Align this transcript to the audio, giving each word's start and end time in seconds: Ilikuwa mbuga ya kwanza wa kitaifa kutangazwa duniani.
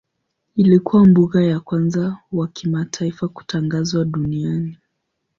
Ilikuwa 0.55 1.05
mbuga 1.05 1.43
ya 1.43 1.59
kwanza 1.59 2.17
wa 2.31 2.47
kitaifa 2.47 3.27
kutangazwa 3.27 4.05
duniani. 4.05 4.77